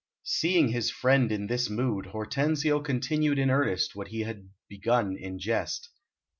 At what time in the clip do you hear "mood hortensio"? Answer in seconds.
1.69-2.79